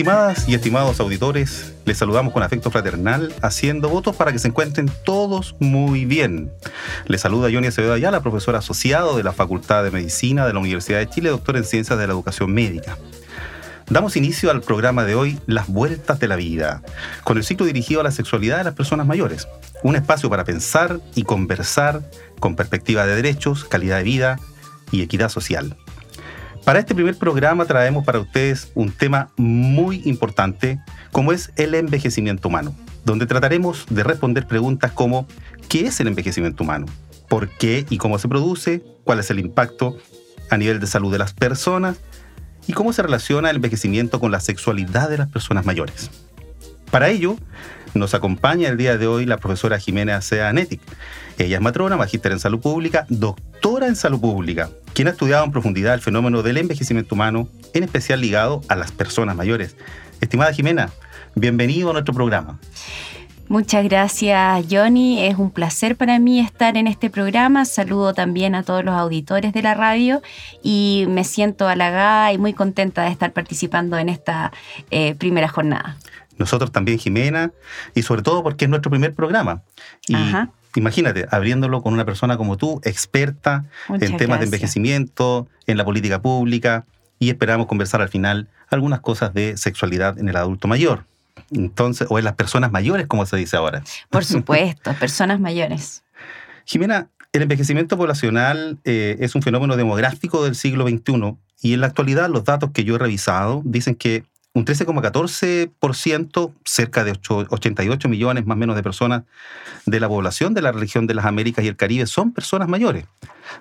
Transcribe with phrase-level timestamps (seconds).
[0.00, 4.90] Estimadas y estimados auditores, les saludamos con afecto fraternal, haciendo votos para que se encuentren
[5.04, 6.50] todos muy bien.
[7.06, 11.00] Les saluda Johnny Acevedo Ayala, profesor asociado de la Facultad de Medicina de la Universidad
[11.00, 12.96] de Chile, doctor en Ciencias de la Educación Médica.
[13.90, 16.80] Damos inicio al programa de hoy, Las Vueltas de la Vida,
[17.22, 19.48] con el ciclo dirigido a la sexualidad de las personas mayores.
[19.82, 22.00] Un espacio para pensar y conversar
[22.38, 24.40] con perspectiva de derechos, calidad de vida
[24.92, 25.76] y equidad social.
[26.64, 30.78] Para este primer programa traemos para ustedes un tema muy importante
[31.10, 35.26] como es el envejecimiento humano, donde trataremos de responder preguntas como
[35.68, 36.86] ¿qué es el envejecimiento humano?
[37.28, 38.82] ¿Por qué y cómo se produce?
[39.04, 39.96] ¿Cuál es el impacto
[40.50, 41.96] a nivel de salud de las personas?
[42.66, 46.10] ¿Y cómo se relaciona el envejecimiento con la sexualidad de las personas mayores?
[46.90, 47.36] Para ello,
[47.94, 50.52] nos acompaña el día de hoy la profesora Jimena Sea.
[51.38, 55.50] Ella es matrona, magíster en salud pública, doctora en salud pública, quien ha estudiado en
[55.50, 59.74] profundidad el fenómeno del envejecimiento humano, en especial ligado a las personas mayores.
[60.20, 60.90] Estimada Jimena,
[61.34, 62.58] bienvenido a nuestro programa.
[63.48, 65.24] Muchas gracias, Johnny.
[65.24, 67.64] Es un placer para mí estar en este programa.
[67.64, 70.20] Saludo también a todos los auditores de la radio
[70.62, 74.52] y me siento halagada y muy contenta de estar participando en esta
[74.90, 75.96] eh, primera jornada.
[76.36, 77.52] Nosotros también, Jimena,
[77.94, 79.62] y sobre todo porque es nuestro primer programa.
[80.06, 80.14] Y
[80.76, 86.20] imagínate, abriéndolo con una persona como tú, experta en temas de envejecimiento, en la política
[86.22, 86.84] pública,
[87.18, 91.04] y esperamos conversar al final algunas cosas de sexualidad en el adulto mayor.
[91.50, 93.82] Entonces, o en las personas mayores, como se dice ahora.
[94.08, 96.02] Por supuesto, personas mayores.
[96.64, 101.86] Jimena, el envejecimiento poblacional eh, es un fenómeno demográfico del siglo XXI y en la
[101.86, 108.46] actualidad los datos que yo he revisado dicen que un 13,14%, cerca de 88 millones
[108.46, 109.22] más o menos de personas
[109.86, 113.04] de la población de la región de las Américas y el Caribe son personas mayores,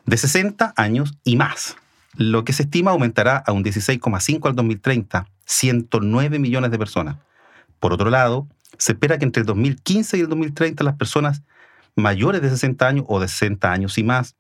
[0.06, 1.78] de 60 años y más,
[2.16, 7.18] lo que se estima aumentará a un 16,5 al 2030, 109 millones de personas.
[7.80, 11.44] Por otro lado, se espera que entre el 2015 y el 2030 las personas
[11.96, 14.36] mayores de 60 años o de 60 años y más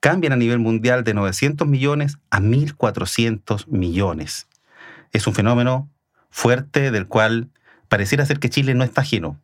[0.00, 4.46] cambien a nivel mundial de 900 millones a 1.400 millones.
[5.12, 5.90] Es un fenómeno
[6.30, 7.50] fuerte del cual
[7.88, 9.40] pareciera ser que Chile no está ajeno.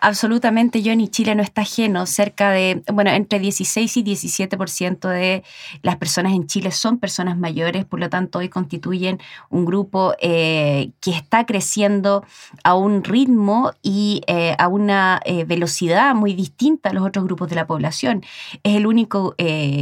[0.00, 2.06] Absolutamente, Johnny, Chile no está ajeno.
[2.06, 5.42] Cerca de, bueno, entre 16 y 17% de
[5.82, 9.18] las personas en Chile son personas mayores, por lo tanto, hoy constituyen
[9.50, 12.24] un grupo eh, que está creciendo
[12.62, 17.48] a un ritmo y eh, a una eh, velocidad muy distinta a los otros grupos
[17.48, 18.22] de la población.
[18.62, 19.34] Es el único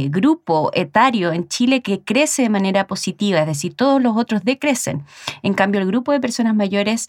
[0.09, 5.03] grupo etario en Chile que crece de manera positiva, es decir, todos los otros decrecen.
[5.43, 7.07] En cambio, el grupo de personas mayores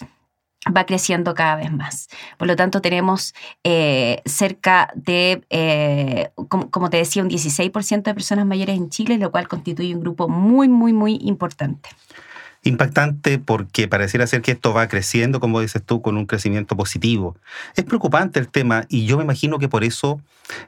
[0.66, 2.08] va creciendo cada vez más.
[2.36, 8.46] Por lo tanto, tenemos eh, cerca de, eh, como, te decía, un 16% de personas
[8.46, 11.90] mayores en Chile, lo cual constituye un grupo muy, muy, muy importante.
[12.64, 17.36] Impactante porque pareciera ser que esto va creciendo, como dices tú, con un crecimiento positivo.
[17.76, 20.20] Es preocupante el tema y yo me imagino que por eso,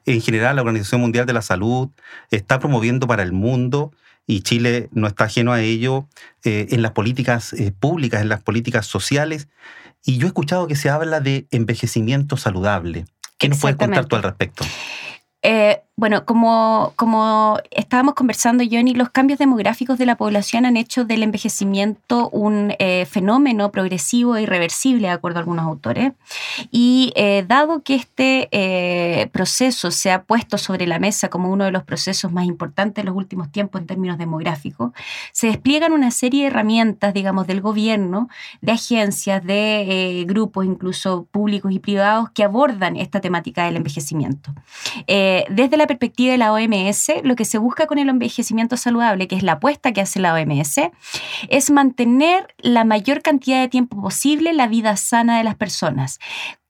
[0.06, 1.88] en general, la Organización Mundial de la Salud
[2.30, 3.92] está promoviendo para el mundo
[4.30, 6.06] y Chile no está ajeno a ello
[6.44, 9.48] eh, en las políticas públicas, en las políticas sociales,
[10.04, 13.06] y yo he escuchado que se habla de envejecimiento saludable.
[13.38, 14.64] ¿Qué nos puedes contar tú al respecto?
[15.42, 21.04] Eh, bueno, como, como estábamos conversando, Johnny, los cambios demográficos de la población han hecho
[21.04, 26.12] del envejecimiento un eh, fenómeno progresivo e irreversible, de acuerdo a algunos autores.
[26.70, 31.66] Y eh, dado que este eh, proceso se ha puesto sobre la mesa como uno
[31.66, 34.92] de los procesos más importantes en los últimos tiempos en términos demográficos,
[35.32, 38.30] se despliegan una serie de herramientas, digamos, del gobierno,
[38.62, 44.54] de agencias, de grupos, incluso públicos y privados, que abordan esta temática del envejecimiento.
[45.06, 49.34] desde la perspectiva de la OMS, lo que se busca con el envejecimiento saludable, que
[49.34, 50.77] es la apuesta que hace la OMS,
[51.48, 56.21] es mantener la mayor cantidad de tiempo posible la vida sana de las personas.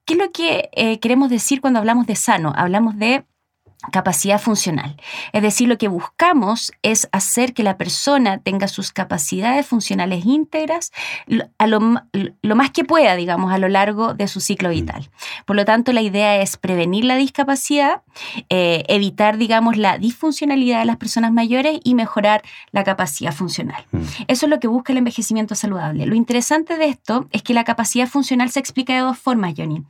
[0.06, 2.54] ¿Qué es lo que eh, queremos decir cuando hablamos de sano?
[2.56, 3.24] Hablamos de
[3.92, 4.96] capacidad funcional.
[5.32, 10.92] Es decir, lo que buscamos es hacer que la persona tenga sus capacidades funcionales íntegras
[11.58, 14.72] a lo, más que pueda, digamos, a lo largo de su ciclo mm.
[14.72, 15.10] vital.
[15.46, 18.02] Por lo tanto, la idea es prevenir la discapacidad,
[18.50, 22.42] eh, evitar, digamos, la disfuncionalidad de las personas mayores y mejorar
[22.72, 23.84] la capacidad funcional.
[23.92, 24.02] Mm.
[24.28, 26.06] Eso es lo que busca el envejecimiento saludable.
[26.06, 29.82] Lo interesante de esto es que la capacidad funcional se explica de dos formas, Johnny.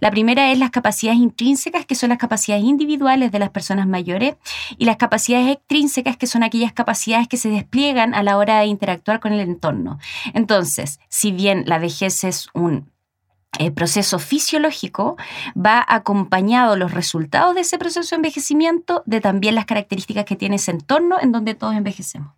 [0.00, 4.36] La primera es las capacidades intrínsecas, que son las capacidades individuales de las personas mayores
[4.76, 8.66] y las capacidades extrínsecas, que son aquellas capacidades que se despliegan a la hora de
[8.66, 9.98] interactuar con el entorno.
[10.34, 12.90] Entonces, si bien la vejez es un
[13.58, 15.16] eh, proceso fisiológico
[15.56, 20.56] va acompañado los resultados de ese proceso de envejecimiento de también las características que tiene
[20.56, 22.37] ese entorno en donde todos envejecemos.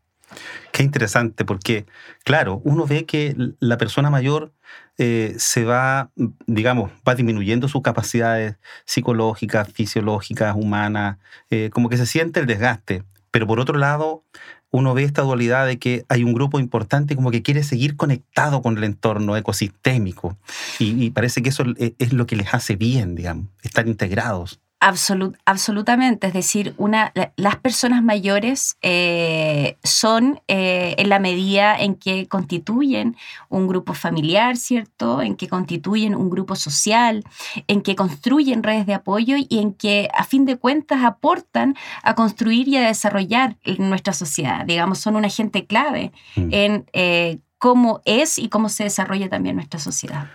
[0.72, 1.86] Qué interesante, porque
[2.24, 4.52] claro, uno ve que la persona mayor
[4.98, 6.10] eh, se va,
[6.46, 11.18] digamos, va disminuyendo sus capacidades psicológicas, fisiológicas, humanas,
[11.50, 13.04] eh, como que se siente el desgaste.
[13.30, 14.24] Pero por otro lado,
[14.70, 18.62] uno ve esta dualidad de que hay un grupo importante como que quiere seguir conectado
[18.62, 20.36] con el entorno ecosistémico.
[20.78, 26.26] Y, y parece que eso es lo que les hace bien, digamos, estar integrados absolutamente,
[26.26, 33.16] es decir, una, las personas mayores eh, son eh, en la medida en que constituyen
[33.50, 35.20] un grupo familiar, ¿cierto?
[35.20, 37.24] En que constituyen un grupo social,
[37.68, 42.14] en que construyen redes de apoyo y en que a fin de cuentas aportan a
[42.14, 44.64] construir y a desarrollar nuestra sociedad.
[44.64, 46.48] Digamos, son un agente clave mm.
[46.52, 50.28] en eh, cómo es y cómo se desarrolla también nuestra sociedad.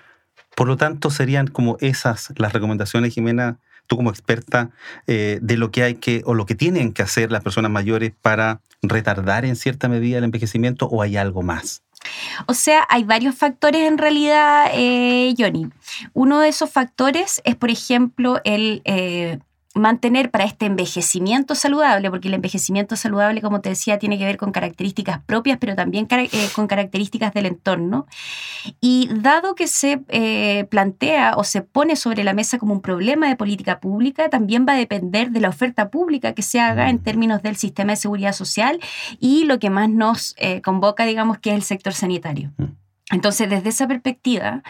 [0.56, 4.70] Por lo tanto, serían como esas las recomendaciones, Jimena, tú como experta,
[5.08, 8.14] eh, de lo que hay que o lo que tienen que hacer las personas mayores
[8.22, 11.84] para retardar en cierta medida el envejecimiento o hay algo más?
[12.46, 15.70] O sea, hay varios factores en realidad, eh, Johnny.
[16.14, 19.40] Uno de esos factores es, por ejemplo, el eh,
[19.76, 24.38] mantener para este envejecimiento saludable, porque el envejecimiento saludable, como te decía, tiene que ver
[24.38, 28.08] con características propias, pero también eh, con características del entorno.
[28.80, 33.28] Y dado que se eh, plantea o se pone sobre la mesa como un problema
[33.28, 37.00] de política pública, también va a depender de la oferta pública que se haga en
[37.00, 38.80] términos del sistema de seguridad social
[39.20, 42.54] y lo que más nos eh, convoca, digamos, que es el sector sanitario.
[42.58, 42.75] Mm.
[43.12, 44.64] Entonces, desde esa perspectiva,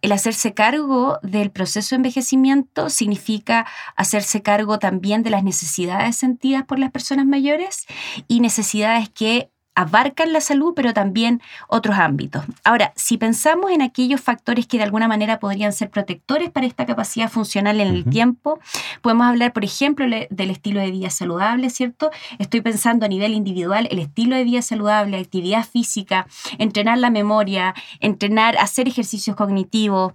[0.00, 3.66] el hacerse cargo del proceso de envejecimiento significa
[3.96, 7.86] hacerse cargo también de las necesidades sentidas por las personas mayores
[8.28, 12.44] y necesidades que abarcan la salud, pero también otros ámbitos.
[12.64, 16.86] Ahora, si pensamos en aquellos factores que de alguna manera podrían ser protectores para esta
[16.86, 18.58] capacidad funcional en el tiempo,
[19.00, 22.10] podemos hablar, por ejemplo, del estilo de vida saludable, ¿cierto?
[22.38, 26.26] Estoy pensando a nivel individual, el estilo de vida saludable, actividad física,
[26.58, 30.14] entrenar la memoria, entrenar, hacer ejercicios cognitivos,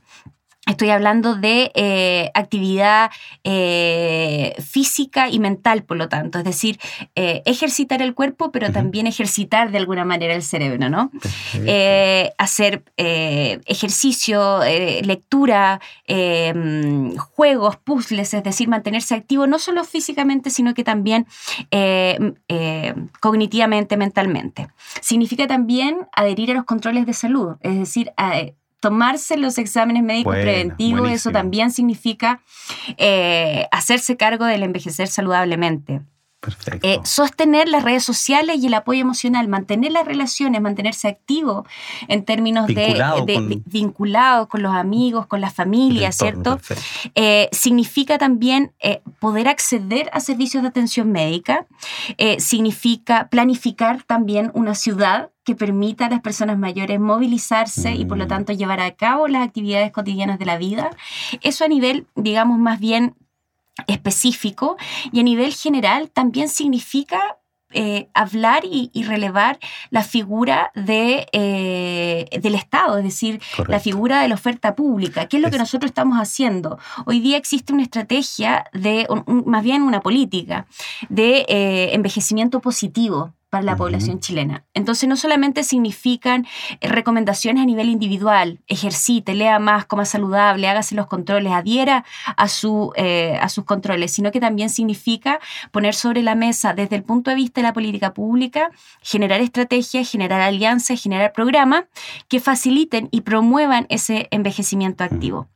[0.67, 3.12] Estoy hablando de eh, actividad
[3.44, 6.79] eh, física y mental, por lo tanto, es decir,
[7.13, 11.12] eh, ejercitar el cuerpo, pero también ejercitar de alguna manera el cerebro, ¿no?
[12.38, 14.62] hacer ejercicio,
[15.03, 21.27] lectura, em, juegos, puzzles, es decir, mantenerse activo no solo físicamente, sino que también
[23.19, 24.67] cognitivamente, mentalmente.
[25.01, 28.12] Significa también adherir a los controles de salud, es decir,
[28.86, 32.40] tomarse los exámenes médicos preventivos, eso también significa
[32.98, 36.02] eh, hacerse cargo del envejecer saludablemente.
[36.84, 41.66] Eh, sostener las redes sociales y el apoyo emocional, mantener las relaciones, mantenerse activo
[42.08, 43.04] en términos de,
[43.34, 43.64] con...
[43.66, 46.60] vinculados con los amigos, con la familia, ¿cierto?
[47.16, 51.65] Eh, significa también eh, poder acceder a servicios de atención médica,
[52.38, 58.25] significa planificar también una ciudad que permita a las personas mayores movilizarse y por lo
[58.25, 58.30] mm.
[58.30, 60.90] tanto llevar a cabo las actividades cotidianas de la vida.
[61.42, 63.16] Eso a nivel, digamos, más bien
[63.88, 64.78] específico
[65.12, 67.38] y a nivel general también significa
[67.78, 69.60] eh, hablar y, relevar
[69.90, 75.28] la figura de, eh, del Estado, es decir, la figura de la oferta pública.
[75.28, 76.80] ¿Qué es lo que nosotros estamos haciendo?
[77.06, 79.08] Hoy día existe una estrategia de,
[79.46, 80.68] más bien una política
[81.10, 84.65] de eh, envejecimiento positivo para la población chilena.
[84.74, 86.45] Entonces no solamente significan
[86.81, 92.03] eh, recomendaciones a nivel individual, ejercite, lea más, coma saludable, hágase los controles, adhiera
[92.35, 95.39] a, su, eh, a sus controles, sino que también significa
[95.71, 98.71] poner sobre la mesa desde el punto de vista de la política pública,
[99.01, 101.85] generar estrategias, generar alianzas, generar programas
[102.27, 105.47] que faciliten y promuevan ese envejecimiento activo.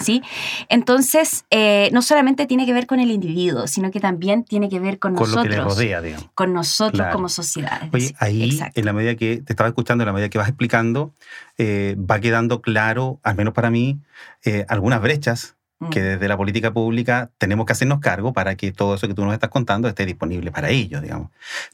[0.00, 0.22] ¿Sí?
[0.68, 4.80] Entonces, eh, no solamente tiene que ver con el individuo, sino que también tiene que
[4.80, 5.44] ver con, nosotros.
[5.44, 6.28] Lo que le rodea, digamos.
[6.34, 7.82] Con nosotros como sociedad.
[7.92, 11.14] Oye, ahí, en la medida que te estaba escuchando, en la medida que vas explicando,
[11.58, 14.00] eh, va quedando claro, al menos para mí,
[14.44, 15.56] eh, algunas brechas
[15.90, 16.04] que mm.
[16.04, 19.32] desde la política pública tenemos que hacernos cargo para que todo eso que tú nos
[19.32, 21.30] estás contando esté disponible para ellos, digamos.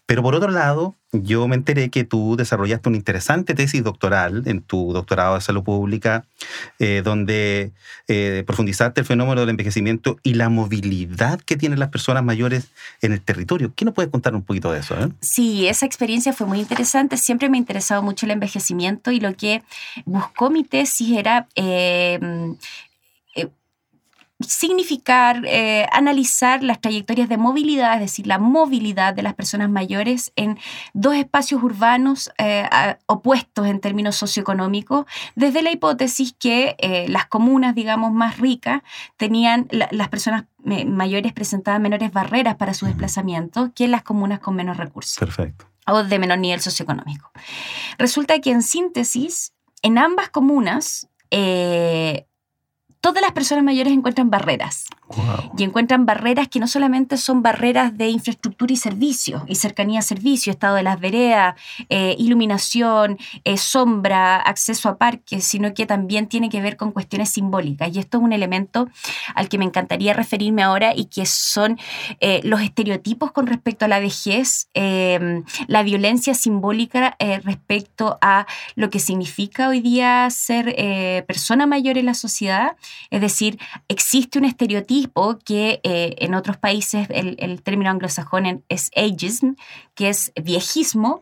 [0.07, 4.63] Pero por otro lado, yo me enteré que tú desarrollaste una interesante tesis doctoral en
[4.63, 6.25] tu doctorado de salud pública,
[6.79, 7.73] eh, donde
[8.07, 12.69] eh, profundizaste el fenómeno del envejecimiento y la movilidad que tienen las personas mayores
[13.03, 13.73] en el territorio.
[13.75, 14.95] ¿Qué nos puedes contar un poquito de eso?
[15.01, 15.09] Eh?
[15.21, 17.17] Sí, esa experiencia fue muy interesante.
[17.17, 19.63] Siempre me ha interesado mucho el envejecimiento y lo que
[20.05, 21.49] buscó mi tesis era
[24.41, 30.33] significar, eh, analizar las trayectorias de movilidad, es decir, la movilidad de las personas mayores
[30.37, 30.59] en
[30.93, 32.69] dos espacios urbanos eh,
[33.07, 38.83] opuestos en términos socioeconómicos, desde la hipótesis que eh, las comunas, digamos, más ricas,
[39.17, 44.77] tenían, las personas mayores presentaban menores barreras para su desplazamiento que las comunas con menos
[44.77, 45.17] recursos.
[45.19, 45.67] Perfecto.
[45.87, 47.31] O de menor nivel socioeconómico.
[47.97, 49.53] Resulta que en síntesis,
[49.83, 51.09] en ambas comunas,
[53.01, 54.87] todas las personas mayores encuentran barreras.
[55.57, 60.03] Y encuentran barreras que no solamente son barreras de infraestructura y servicios, y cercanía a
[60.03, 61.55] servicios, estado de las veredas,
[61.89, 67.31] eh, iluminación, eh, sombra, acceso a parques, sino que también tiene que ver con cuestiones
[67.31, 67.95] simbólicas.
[67.95, 68.89] Y esto es un elemento
[69.35, 71.79] al que me encantaría referirme ahora y que son
[72.21, 78.99] eh, los estereotipos con respecto a la vejez, la violencia simbólica respecto a lo que
[78.99, 80.75] significa hoy día ser
[81.27, 82.77] persona mayor en la sociedad.
[83.11, 83.59] Es decir,
[83.89, 84.96] existe un estereotipo
[85.45, 89.55] que eh, en otros países el, término anglosajón es ageism,
[89.95, 91.21] que es viejismo,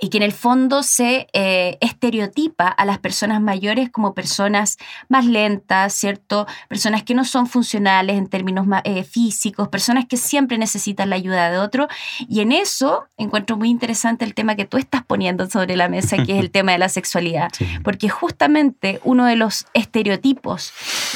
[0.00, 4.78] y que en el fondo se eh, estereotipa a las personas mayores como personas
[5.08, 6.46] más lentas, ¿cierto?
[6.68, 11.50] Personas que no son funcionales en términos eh, físicos, personas que siempre necesitan la ayuda
[11.50, 11.88] de otro.
[12.28, 16.16] Y en eso encuentro muy interesante el tema que tú estás poniendo sobre la mesa,
[16.24, 17.50] que es el tema de la sexualidad,
[17.84, 20.72] porque justamente uno de los estereotipos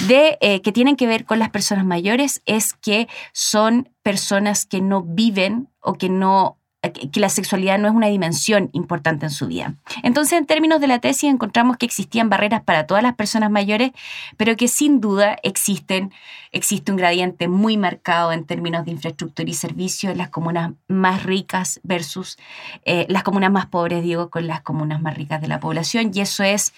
[0.08, 4.82] de, eh, que tienen que ver con las personas mayores es que son personas que
[4.82, 6.58] no viven o que no
[6.92, 9.74] que la sexualidad no es una dimensión importante en su vida.
[10.02, 13.92] Entonces, en términos de la tesis, encontramos que existían barreras para todas las personas mayores,
[14.36, 16.12] pero que sin duda existen,
[16.52, 21.22] existe un gradiente muy marcado en términos de infraestructura y servicios en las comunas más
[21.22, 22.38] ricas versus
[22.84, 26.20] eh, las comunas más pobres, digo, con las comunas más ricas de la población, y
[26.20, 26.72] eso es...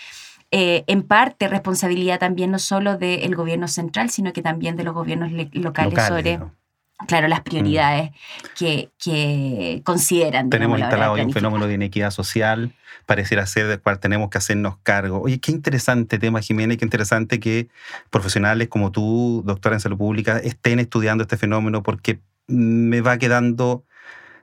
[0.53, 4.95] Eh, en parte responsabilidad también no solo del gobierno central, sino que también de los
[4.95, 6.39] gobiernos locales, sobre
[7.07, 7.45] claro, las mm.
[7.45, 8.11] prioridades
[8.59, 10.51] que, que, consideran.
[10.51, 12.73] Tenemos instalado un fenómeno de inequidad social,
[13.05, 15.21] pareciera ser del cual tenemos que hacernos cargo.
[15.21, 17.69] Oye, qué interesante tema, Jiménez, qué interesante que
[18.11, 23.85] profesionales como tú, doctora en salud pública, estén estudiando este fenómeno porque me va quedando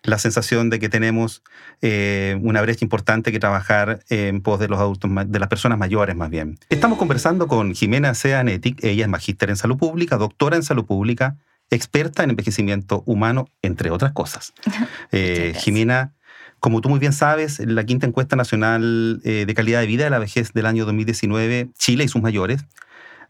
[0.04, 1.44] la sensación de que tenemos
[1.82, 6.16] eh, una brecha importante que trabajar en pos de los adultos, de las personas mayores
[6.16, 6.60] más bien.
[6.70, 11.38] Estamos conversando con Jimena Seanetic, ella es magíster en salud pública, doctora en salud pública,
[11.70, 14.54] experta en envejecimiento humano, entre otras cosas.
[15.16, 16.14] Eh, Jimena,
[16.60, 20.10] como tú muy bien sabes, la quinta encuesta nacional eh, de calidad de vida de
[20.10, 22.66] la vejez del año 2019, Chile y sus mayores,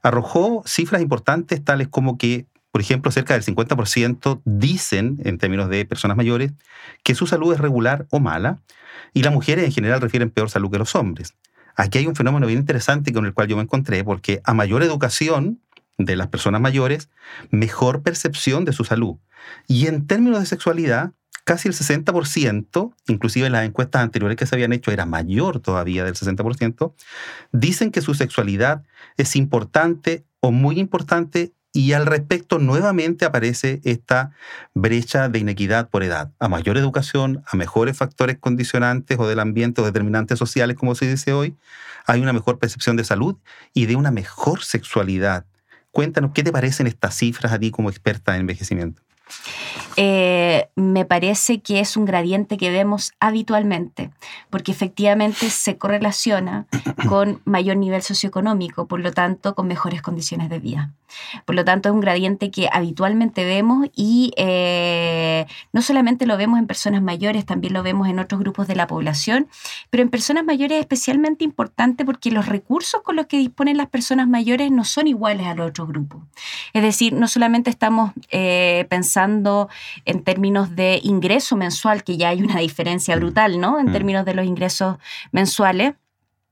[0.02, 5.86] arrojó cifras importantes tales como que, por ejemplo, cerca del 50% dicen, en términos de
[5.86, 6.52] personas mayores,
[7.04, 8.60] que su salud es regular o mala,
[9.14, 11.34] y las mujeres en general refieren peor salud que los hombres.
[11.76, 14.84] Aquí hay un fenómeno bien interesante con el cual yo me encontré, porque a mayor
[14.84, 15.60] educación,
[15.98, 17.10] de las personas mayores,
[17.52, 19.18] mejor percepción de su salud.
[19.68, 21.12] Y en términos de sexualidad,
[21.44, 26.04] casi el 60%, inclusive en las encuestas anteriores que se habían hecho era mayor todavía
[26.04, 26.94] del 60%,
[27.52, 28.84] dicen que su sexualidad
[29.18, 34.32] es importante o muy importante y al respecto nuevamente aparece esta
[34.76, 36.32] brecha de inequidad por edad.
[36.40, 41.10] A mayor educación, a mejores factores condicionantes o del ambiente o determinantes sociales, como se
[41.10, 41.56] dice hoy,
[42.06, 43.38] hay una mejor percepción de salud
[43.74, 45.46] y de una mejor sexualidad.
[45.94, 49.04] Cuéntanos, ¿qué te parecen estas cifras a ti como experta en envejecimiento?
[49.96, 54.12] Eh, me parece que es un gradiente que vemos habitualmente,
[54.50, 56.66] porque efectivamente se correlaciona
[57.08, 60.92] con mayor nivel socioeconómico, por lo tanto, con mejores condiciones de vida.
[61.46, 66.58] Por lo tanto, es un gradiente que habitualmente vemos y eh, no solamente lo vemos
[66.58, 69.48] en personas mayores, también lo vemos en otros grupos de la población,
[69.92, 73.90] pero en personas mayores es especialmente importante porque los recursos con los que disponen las
[73.90, 76.24] personas mayores no son iguales a los otros grupos.
[76.74, 79.13] Es decir, no solamente estamos eh, pensando
[80.06, 83.20] en términos de ingreso mensual, que ya hay una diferencia mm.
[83.20, 83.80] brutal, ¿no?
[83.80, 83.92] En mm.
[83.92, 84.98] términos de los ingresos
[85.32, 85.94] mensuales.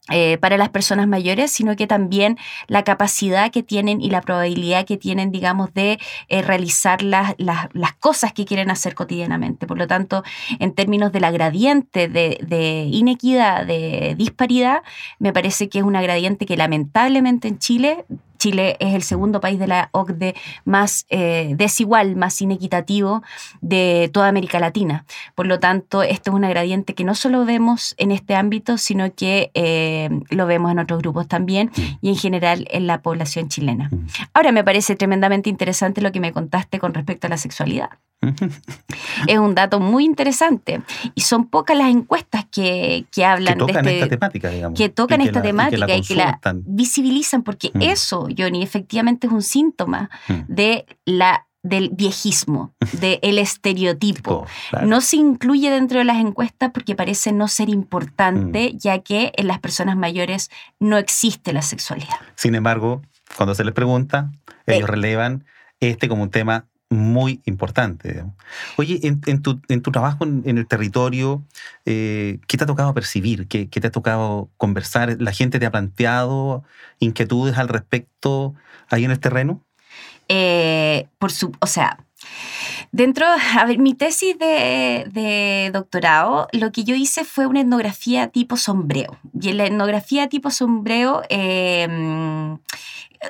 [0.09, 2.37] Eh, para las personas mayores, sino que también
[2.67, 7.93] la capacidad que tienen y la probabilidad que tienen, digamos, de eh, realizar las, las,
[7.99, 9.67] cosas que quieren hacer cotidianamente.
[9.67, 10.23] Por lo tanto,
[10.59, 14.81] en términos de la gradiente de, de, inequidad, de disparidad,
[15.19, 18.05] me parece que es una gradiente que lamentablemente en Chile
[18.41, 20.33] Chile es el segundo país de la OCDE
[20.65, 23.21] más eh, desigual, más inequitativo
[23.61, 25.05] de toda América Latina.
[25.35, 29.13] Por lo tanto, esto es un gradiente que no solo vemos en este ámbito, sino
[29.13, 31.69] que eh, lo vemos en otros grupos también
[32.01, 33.91] y en general en la población chilena.
[34.33, 37.91] Ahora, me parece tremendamente interesante lo que me contaste con respecto a la sexualidad.
[39.27, 40.81] Es un dato muy interesante
[41.15, 44.77] y son pocas las encuestas que, hablan que tocan de esta temática, digamos.
[44.77, 47.81] Que tocan esta temática y que la, visibilizan, porque mm.
[47.81, 50.33] eso, Johnny, efectivamente es un síntoma mm.
[50.47, 54.45] de la del viejismo, del estereotipo.
[54.83, 58.77] No se incluye dentro de las encuestas porque parece no ser importante, mm.
[58.77, 60.49] ya que en las personas mayores
[60.79, 62.17] no existe la sexualidad.
[62.35, 63.01] Sin embargo,
[63.35, 64.31] cuando se les pregunta,
[64.65, 64.91] ellos eh.
[64.91, 65.45] relevan
[65.79, 68.23] este como un tema muy importante.
[68.77, 71.41] Oye, en, tu, trabajo en, el territorio,
[71.85, 73.47] eh, ¿qué te ha tocado percibir?
[73.47, 75.15] ¿Qué, te ha tocado conversar?
[75.19, 76.63] ¿La gente te ha planteado
[76.99, 78.53] inquietudes al respecto
[78.89, 79.63] ahí en el terreno?
[80.27, 81.97] Eh, por su, o sea,
[82.91, 88.57] Dentro, a ver, mi tesis de, doctorado, lo que yo hice fue una etnografía tipo
[88.57, 89.17] sombreo.
[89.39, 91.87] Y en la etnografía tipo sombreo, eh,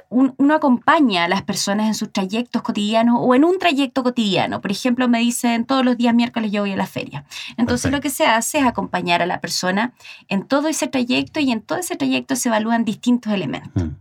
[0.10, 4.62] uno acompaña a las personas en sus trayectos cotidianos o en un trayecto cotidiano.
[4.62, 7.26] Por ejemplo, me dicen todos los días miércoles yo voy a la feria.
[7.58, 9.94] Entonces lo que se hace es acompañar a la persona
[10.30, 13.84] en todo ese trayecto y en todo ese trayecto se evalúan distintos elementos.
[13.84, 13.96] Mm.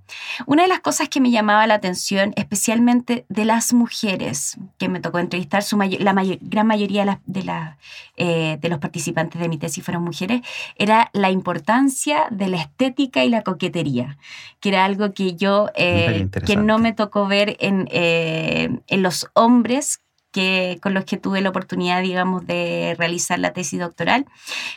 [0.47, 5.01] Una de las cosas que me llamaba la atención, especialmente de las mujeres, que me
[5.01, 7.79] tocó entrevistar, su la gran mayoría de, la,
[8.17, 10.43] eh, de los participantes de mi tesis fueron mujeres,
[10.77, 14.19] era la importancia de la estética y la coquetería,
[14.61, 19.29] que era algo que yo eh, que no me tocó ver en, eh, en los
[19.35, 20.01] hombres
[20.33, 24.27] que, con los que tuve la oportunidad, digamos, de realizar la tesis doctoral.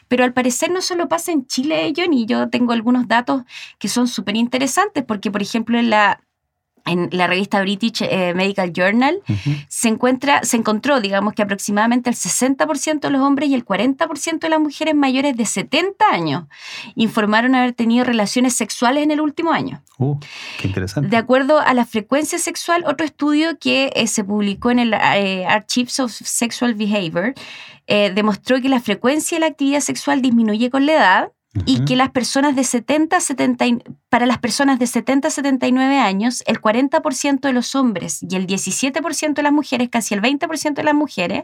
[0.07, 2.25] Pero al parecer no solo pasa en Chile, Johnny.
[2.25, 3.43] Yo tengo algunos datos
[3.79, 6.21] que son súper interesantes, porque, por ejemplo, en la
[6.85, 9.21] en la revista British eh, Medical Journal,
[9.67, 14.39] se, encuentra, se encontró, digamos, que aproximadamente el 60% de los hombres y el 40%
[14.39, 16.43] de las mujeres mayores de 70 años
[16.95, 19.81] informaron haber tenido relaciones sexuales en el último año.
[19.97, 20.19] Uh,
[20.59, 21.09] qué interesante.
[21.09, 25.45] De acuerdo a la frecuencia sexual, otro estudio que eh, se publicó en el eh,
[25.45, 27.33] Archives of Sexual Behavior
[27.85, 31.31] demostró que la frecuencia de la actividad sexual disminuye con la edad
[31.65, 33.65] y que las personas de 70 70,
[34.09, 38.47] para las personas de 70 a 79 años, el 40% de los hombres y el
[38.47, 41.43] 17% de las mujeres, casi el 20% de las mujeres,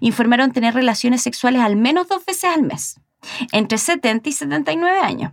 [0.00, 3.00] informaron tener relaciones sexuales al menos dos veces al mes,
[3.52, 5.32] entre 70 y 79 años.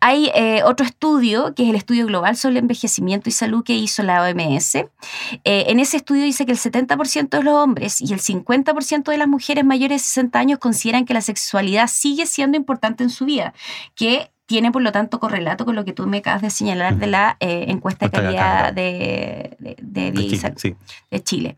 [0.00, 4.02] Hay eh, otro estudio, que es el estudio global sobre envejecimiento y salud que hizo
[4.02, 4.74] la OMS.
[4.74, 4.88] Eh,
[5.44, 9.28] en ese estudio dice que el 70% de los hombres y el 50% de las
[9.28, 13.52] mujeres mayores de 60 años consideran que la sexualidad sigue siendo importante en su vida,
[13.94, 17.06] que tiene por lo tanto correlato con lo que tú me acabas de señalar de
[17.06, 21.56] la eh, encuesta de calidad de, de, Chile,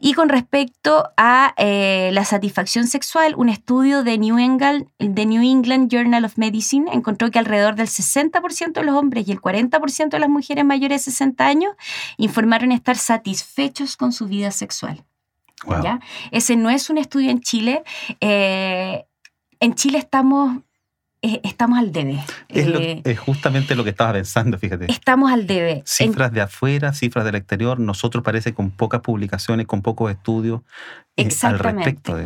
[0.00, 5.42] Y con respecto a eh, la satisfacción sexual, un estudio de New, England, de New
[5.42, 10.08] England Journal of Medicine encontró que alrededor del 60% de los hombres y el 40%
[10.08, 11.74] de las mujeres mayores de 60 años
[12.16, 15.04] informaron estar satisfechos con su vida sexual.
[15.82, 16.00] ¿Ya?
[16.30, 17.82] Ese no es un estudio en Chile.
[18.22, 19.04] Eh,
[19.60, 20.62] en Chile estamos
[21.22, 22.18] estamos al debe.
[22.48, 24.90] Eh, es, justamente lo que estaba pensando, fíjate.
[24.90, 25.82] Estamos al debe.
[25.84, 30.62] Cifras de afuera, cifras del exterior, nosotros parece con pocas publicaciones, con pocos estudios
[31.16, 32.16] eh, al respecto.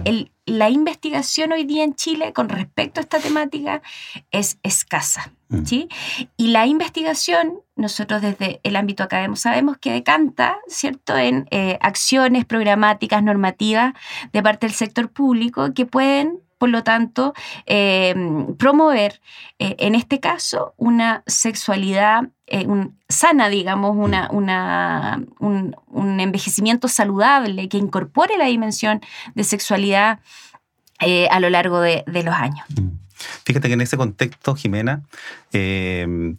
[0.46, 3.83] la investigación hoy día en Chile con respecto a esta temática
[4.30, 5.33] es escasa.
[5.48, 5.64] Mm.
[5.64, 5.88] ¿sí?
[6.37, 11.48] Y la investigación, nosotros desde el ámbito académico sabemos que decanta, ¿cierto?, en
[11.80, 13.94] acciones programáticas, normativas
[14.33, 17.35] de parte del sector público que pueden por lo tanto,
[17.67, 19.21] em, promover,
[19.59, 22.67] eh, en este caso, una sexualidad eh,
[23.09, 29.01] sana, digamos, una, un, envejecimiento saludable que incorpore la dimensión
[29.35, 30.21] de sexualidad
[31.01, 32.67] eh, a lo largo de, los años.
[32.69, 32.88] Mm.
[33.45, 35.03] Fíjate que en ese contexto, Jimena,
[35.53, 36.37] em,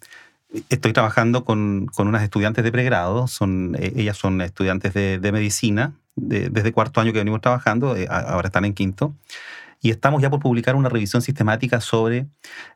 [0.69, 7.01] estoy trabajando con, unas estudiantes de pregrado, son, ellas son estudiantes de, medicina, desde cuarto
[7.01, 9.13] año que venimos trabajando, ahora están en quinto
[9.81, 12.27] y estamos ya por publicar una revisión sistemática sobre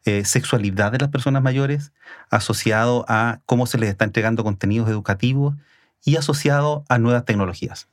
[0.06, 1.92] eh, sexualidad de las personas mayores,
[2.30, 5.56] asociado a cómo se les está entregando contenidos educativos
[6.04, 7.88] y asociado a nuevas tecnologías.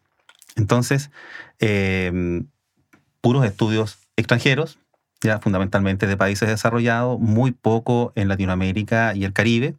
[0.57, 1.11] Entonces,
[1.59, 2.47] em,
[3.21, 4.79] puros estudios extranjeros,
[5.23, 9.77] ya fundamentalmente de países desarrollados, muy poco en Latinoamérica y el Caribe,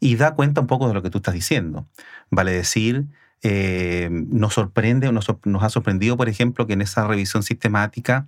[0.00, 1.86] y da cuenta un poco de lo que tú estás diciendo.
[2.30, 3.06] Vale decir
[3.42, 8.26] eh, nos sorprende o nos, ha sorprendido, por ejemplo, que en esa revisión sistemática,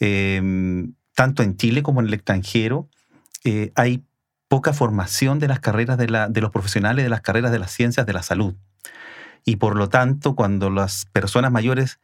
[0.00, 2.88] em, tanto en Chile como en el extranjero,
[3.44, 4.04] eh, hay
[4.48, 7.70] poca formación de las carreras de, la, de los profesionales de las carreras de las
[7.70, 8.54] ciencias de la salud.
[9.44, 12.00] Y por lo tanto, cuando las personas mayores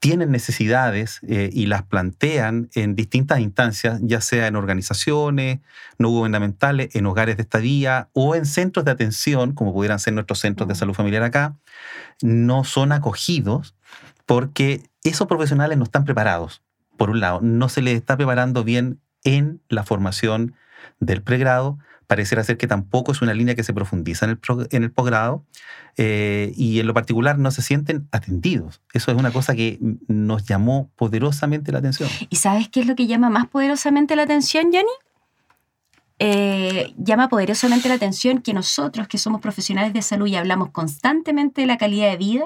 [0.00, 5.58] tienen necesidades eh, y las plantean en distintas instancias, ya sea en organizaciones
[5.98, 10.38] no gubernamentales, en hogares de estadía o en centros de atención, como pudieran ser nuestros
[10.38, 11.56] centros de salud familiar acá,
[12.22, 13.74] no son acogidos
[14.24, 16.62] porque esos profesionales no están preparados.
[16.96, 20.54] Por un lado, no se les está preparando bien en la formación
[21.00, 24.82] del pregrado, pareciera ser que tampoco es una línea que se profundiza en el, en
[24.82, 25.44] el posgrado
[25.96, 28.80] eh, y en lo particular no se sienten atendidos.
[28.94, 32.08] Eso es una cosa que nos llamó poderosamente la atención.
[32.30, 34.88] ¿Y sabes qué es lo que llama más poderosamente la atención, Jenny?
[36.20, 41.60] Eh, llama poderosamente la atención que nosotros, que somos profesionales de salud y hablamos constantemente
[41.60, 42.44] de la calidad de vida,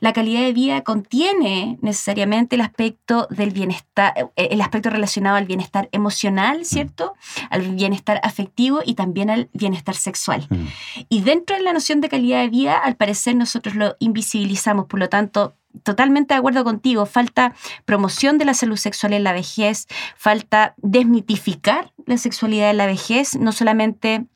[0.00, 5.46] la calidad de vida contiene necesariamente el aspecto del bienestar, eh, el aspecto relacionado al
[5.46, 7.14] bienestar emocional, ¿cierto?
[7.50, 10.46] Al bienestar afectivo y también al bienestar sexual.
[11.08, 15.00] Y dentro de la noción de calidad de vida, al parecer nosotros lo invisibilizamos, por
[15.00, 17.54] lo tanto, totalmente de acuerdo contigo, falta
[17.84, 23.36] promoción de la salud sexual en la vejez, falta desmitificar la sexualidad en la vejez,
[23.36, 24.26] no solamente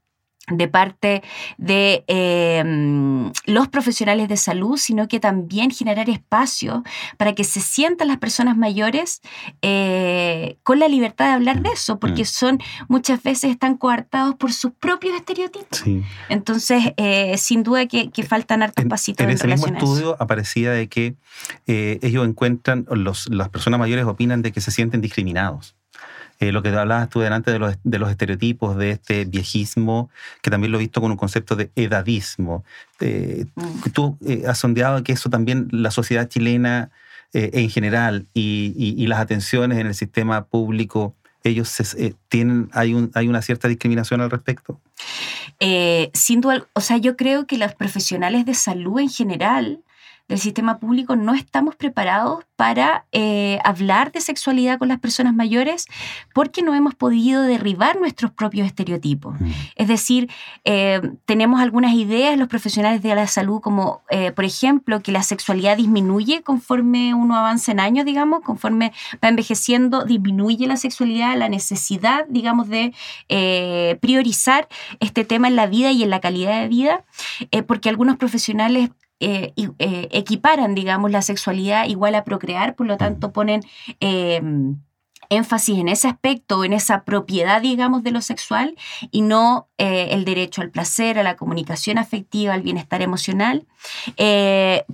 [0.48, 1.22] de parte
[1.58, 6.84] de em, los profesionales de salud, sino que también generar espacio
[7.16, 9.22] para que se sientan las personas mayores
[9.62, 12.26] eh, con la libertad de hablar de eso, porque mm.
[12.26, 15.84] son muchas veces están coartados por sus propios estereotipos.
[16.28, 19.24] Entonces, eh, sin duda que, faltan hartos pasitos.
[19.24, 21.14] En, ese mismo estudio aparecía de que
[21.66, 25.75] eh, ellos encuentran, los, las personas mayores opinan de que se sienten discriminados.
[26.38, 30.10] Eh, lo que hablabas tú delante de los, de los, estereotipos, de este viejismo,
[30.42, 32.64] que también lo he visto con un concepto de edadismo.
[33.00, 33.90] Eh, mm.
[33.92, 36.90] tú eh, has sondeado que eso también la sociedad chilena
[37.32, 41.76] en general y, las atenciones en el sistema público ellos
[42.28, 44.80] tienen, hay, un, hay una cierta discriminación al respecto?
[46.14, 49.80] sin duda, o sea, yo creo que los profesionales de salud en general
[50.28, 55.86] del sistema público no estamos preparados para eh, hablar de sexualidad con las personas mayores
[56.34, 59.38] porque no hemos podido derribar nuestros propios estereotipos.
[59.38, 59.50] Mm.
[59.76, 60.30] Es decir,
[60.64, 65.22] eh, tenemos algunas ideas los profesionales de la salud como, eh, por ejemplo, que la
[65.22, 71.48] sexualidad disminuye conforme uno avanza en años, digamos, conforme va envejeciendo, disminuye la sexualidad, la
[71.48, 72.92] necesidad, digamos, de
[74.00, 74.68] priorizar
[75.00, 77.04] este tema en la vida y en la calidad de vida,
[77.66, 83.32] porque algunos profesionales eh, eh, equiparan, digamos, la sexualidad igual a procrear, por lo tanto
[83.32, 83.62] ponen
[84.00, 84.78] em,
[85.30, 88.76] énfasis en ese aspecto, en esa propiedad, digamos, de lo sexual
[89.10, 93.66] y no eh, el derecho al placer, a la comunicación afectiva, al bienestar emocional,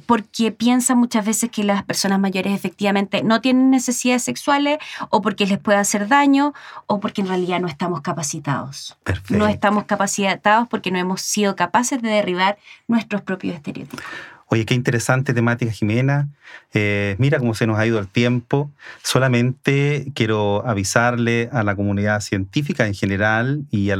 [0.06, 5.46] porque piensan muchas veces que las personas mayores efectivamente no tienen necesidades sexuales o porque
[5.46, 6.52] les puede hacer daño
[6.86, 8.96] o porque en realidad no estamos capacitados.
[9.30, 14.04] No estamos capacitados porque no hemos sido capaces de derribar nuestros propios estereotipos.
[14.52, 16.28] Oye, qué interesante temática, Jimena.
[16.74, 18.70] Eh, mira cómo se nos ha ido el tiempo.
[19.02, 23.96] Solamente quiero avisarle a la comunidad científica en general y a,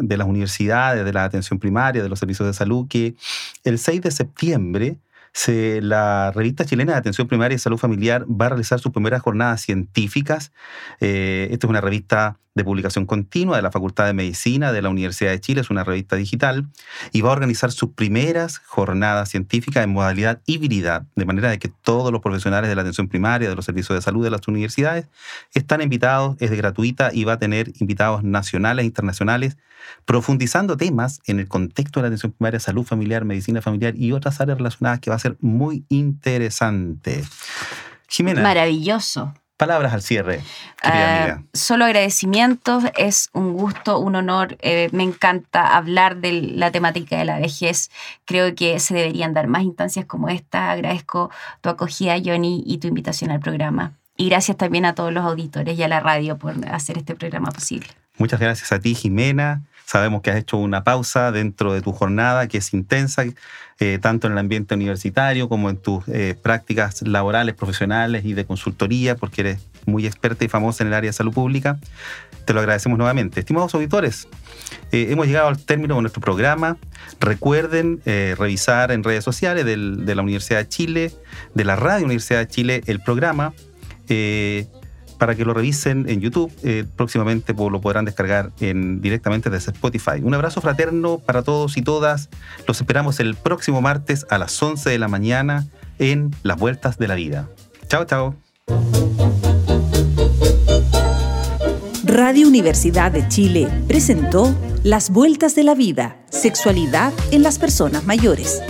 [0.00, 3.16] de las universidades, de la atención primaria, de los servicios de salud, que
[3.64, 4.96] el 6 de septiembre
[5.82, 9.60] la revista chilena de atención primaria y salud familiar va a realizar sus primeras jornadas
[9.60, 10.52] científicas.
[11.00, 14.88] Eh, esta es una revista de publicación continua de la Facultad de Medicina de la
[14.88, 16.66] Universidad de Chile, es una revista digital,
[17.12, 21.68] y va a organizar sus primeras jornadas científicas en modalidad híbrida, de manera de que
[21.68, 25.06] todos los profesionales de la atención primaria, de los servicios de salud de las universidades,
[25.54, 29.56] están invitados, es gratuita y va a tener invitados nacionales e internacionales,
[30.04, 34.40] profundizando temas en el contexto de la atención primaria, salud familiar, medicina familiar y otras
[34.40, 37.24] áreas relacionadas que va a ser muy interesante.
[38.08, 38.42] Jimena.
[38.42, 39.34] Maravilloso.
[39.60, 40.40] Palabras al cierre,
[40.80, 44.56] querida uh, Solo agradecimientos, es un gusto, un honor.
[44.62, 47.90] Eh, me encanta hablar de la temática de la vejez.
[48.24, 50.70] Creo que se deberían dar más instancias como esta.
[50.70, 53.92] Agradezco tu acogida, Johnny, y tu invitación al programa.
[54.16, 57.50] Y gracias también a todos los auditores y a la radio por hacer este programa
[57.50, 57.88] posible.
[58.16, 59.60] Muchas gracias a ti, Jimena.
[59.90, 63.24] Sabemos que has hecho una pausa dentro de tu jornada que es intensa,
[63.80, 68.44] eh, tanto en el ambiente universitario como en tus eh, prácticas laborales, profesionales y de
[68.44, 71.80] consultoría, porque eres muy experta y famosa en el área de salud pública.
[72.44, 73.40] Te lo agradecemos nuevamente.
[73.40, 74.28] Estimados auditores,
[74.92, 76.76] eh, hemos llegado al término de nuestro programa.
[77.18, 81.12] Recuerden revisar en redes sociales de la Universidad de Chile,
[81.56, 83.54] de la Radio Universidad de Chile, el programa
[85.20, 86.50] para que lo revisen en YouTube.
[86.62, 90.22] Eh, próximamente lo podrán descargar en, directamente desde Spotify.
[90.22, 92.30] Un abrazo fraterno para todos y todas.
[92.66, 95.66] Los esperamos el próximo martes a las 11 de la mañana
[95.98, 97.50] en Las Vueltas de la Vida.
[97.86, 98.34] Chao, chao.
[102.04, 108.62] Radio Universidad de Chile presentó Las Vueltas de la Vida, Sexualidad en las Personas Mayores.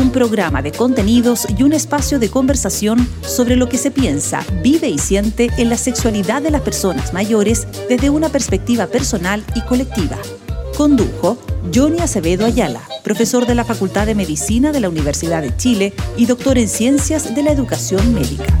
[0.00, 4.88] Un programa de contenidos y un espacio de conversación sobre lo que se piensa, vive
[4.88, 10.16] y siente en la sexualidad de las personas mayores desde una perspectiva personal y colectiva.
[10.74, 11.36] Condujo
[11.74, 16.24] Johnny Acevedo Ayala, profesor de la Facultad de Medicina de la Universidad de Chile y
[16.24, 18.58] doctor en Ciencias de la Educación Médica.